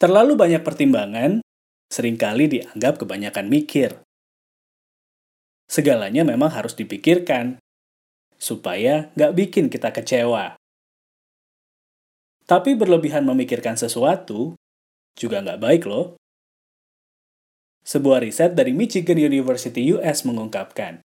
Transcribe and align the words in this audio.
Terlalu 0.00 0.32
banyak 0.32 0.64
pertimbangan 0.64 1.44
sering 1.92 2.16
kali 2.16 2.48
dianggap 2.48 3.04
kebanyakan 3.04 3.52
mikir. 3.52 4.00
Segalanya 5.68 6.24
memang 6.24 6.48
harus 6.48 6.72
dipikirkan, 6.72 7.60
supaya 8.40 9.12
nggak 9.12 9.32
bikin 9.36 9.68
kita 9.68 9.92
kecewa. 9.92 10.56
Tapi 12.48 12.74
berlebihan 12.74 13.28
memikirkan 13.28 13.76
sesuatu 13.76 14.56
juga 15.14 15.44
nggak 15.44 15.60
baik 15.60 15.82
loh. 15.84 16.16
Sebuah 17.84 18.24
riset 18.24 18.56
dari 18.56 18.72
Michigan 18.72 19.20
University 19.20 19.84
US 19.92 20.24
mengungkapkan, 20.24 21.04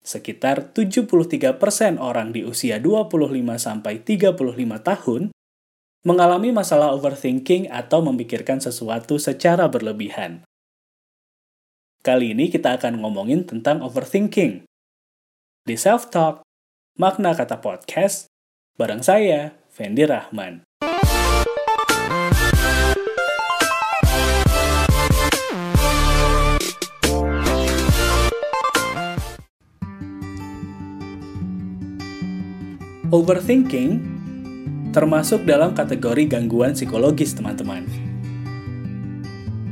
sekitar 0.00 0.72
73% 0.72 1.60
orang 2.00 2.32
di 2.32 2.48
usia 2.48 2.80
25-35 2.80 4.32
tahun 4.80 5.22
mengalami 6.00 6.48
masalah 6.48 6.96
overthinking 6.96 7.68
atau 7.68 8.00
memikirkan 8.00 8.56
sesuatu 8.56 9.20
secara 9.20 9.68
berlebihan. 9.68 10.40
Kali 12.00 12.32
ini 12.32 12.48
kita 12.48 12.80
akan 12.80 13.04
ngomongin 13.04 13.44
tentang 13.44 13.84
overthinking. 13.84 14.64
Di 15.68 15.76
Self 15.76 16.08
Talk, 16.08 16.40
makna 16.96 17.36
kata 17.36 17.60
podcast, 17.60 18.32
bareng 18.80 19.04
saya, 19.04 19.52
Fendi 19.68 20.08
Rahman. 20.08 20.64
Overthinking 33.10 34.09
termasuk 34.90 35.46
dalam 35.46 35.72
kategori 35.74 36.26
gangguan 36.26 36.74
psikologis, 36.74 37.34
teman-teman. 37.34 37.86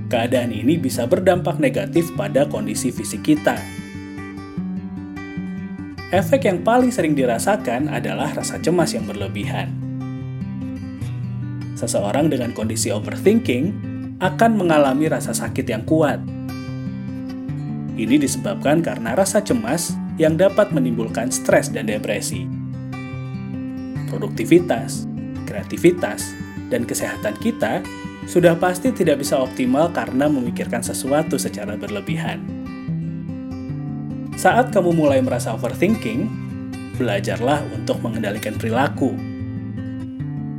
Keadaan 0.09 0.55
ini 0.55 0.81
bisa 0.81 1.05
berdampak 1.05 1.61
negatif 1.61 2.09
pada 2.17 2.49
kondisi 2.49 2.89
fisik 2.89 3.27
kita. 3.27 3.61
Efek 6.09 6.49
yang 6.49 6.65
paling 6.65 6.89
sering 6.89 7.13
dirasakan 7.13 7.93
adalah 7.93 8.33
rasa 8.33 8.57
cemas 8.65 8.97
yang 8.97 9.05
berlebihan. 9.05 9.69
Seseorang 11.77 12.33
dengan 12.33 12.57
kondisi 12.57 12.89
overthinking 12.89 13.65
akan 14.17 14.57
mengalami 14.57 15.13
rasa 15.13 15.37
sakit 15.37 15.69
yang 15.69 15.85
kuat. 15.85 16.19
Ini 17.99 18.17
disebabkan 18.17 18.81
karena 18.81 19.13
rasa 19.13 19.45
cemas 19.45 19.93
yang 20.17 20.41
dapat 20.41 20.73
menimbulkan 20.73 21.29
stres 21.29 21.69
dan 21.69 21.87
depresi 21.87 22.59
produktivitas, 24.09 25.05
kreativitas, 25.49 26.37
dan 26.69 26.85
kesehatan 26.85 27.33
kita 27.41 27.81
sudah 28.29 28.53
pasti 28.61 28.93
tidak 28.93 29.25
bisa 29.25 29.41
optimal 29.41 29.89
karena 29.89 30.29
memikirkan 30.29 30.85
sesuatu 30.85 31.41
secara 31.41 31.81
berlebihan. 31.81 32.45
Saat 34.37 34.71
kamu 34.71 34.93
mulai 34.93 35.25
merasa 35.25 35.57
overthinking, 35.57 36.29
belajarlah 37.01 37.65
untuk 37.73 37.99
mengendalikan 38.05 38.55
perilaku. 38.61 39.17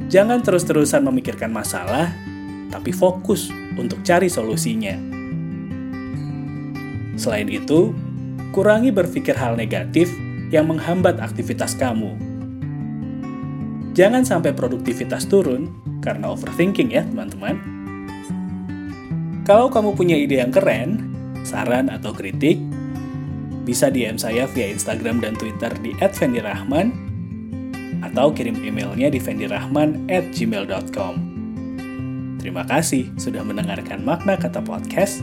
Jangan 0.09 0.41
terus-terusan 0.41 1.05
memikirkan 1.05 1.53
masalah, 1.53 2.09
tapi 2.73 2.89
fokus 2.89 3.53
untuk 3.77 4.01
cari 4.01 4.27
solusinya. 4.27 4.97
Selain 7.13 7.45
itu, 7.45 7.93
kurangi 8.49 8.89
berpikir 8.89 9.37
hal 9.37 9.53
negatif 9.53 10.09
yang 10.49 10.65
menghambat 10.65 11.21
aktivitas 11.21 11.77
kamu 11.77 12.28
Jangan 13.99 14.23
sampai 14.23 14.55
produktivitas 14.55 15.27
turun 15.27 15.75
karena 15.99 16.31
overthinking 16.31 16.95
ya 16.95 17.03
teman-teman. 17.03 17.59
Kalau 19.43 19.67
kamu 19.67 19.91
punya 19.91 20.15
ide 20.15 20.39
yang 20.39 20.55
keren, 20.55 21.11
saran 21.43 21.91
atau 21.91 22.15
kritik, 22.15 22.55
bisa 23.67 23.91
DM 23.91 24.15
saya 24.15 24.47
via 24.55 24.71
Instagram 24.71 25.19
dan 25.19 25.35
Twitter 25.35 25.75
di 25.83 25.91
@fendirahman 25.99 26.95
atau 27.99 28.31
kirim 28.31 28.63
emailnya 28.63 29.11
di 29.11 29.19
fendirahman@gmail.com. 29.19 31.13
Terima 32.39 32.63
kasih 32.63 33.11
sudah 33.19 33.43
mendengarkan 33.43 33.99
makna 34.07 34.39
kata 34.39 34.63
podcast. 34.63 35.19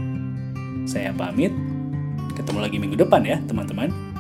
Saya 0.85 1.17
pamit. 1.17 1.49
Ketemu 2.37 2.61
lagi 2.61 2.77
minggu 2.77 3.01
depan 3.01 3.25
ya, 3.25 3.41
teman-teman. 3.49 4.16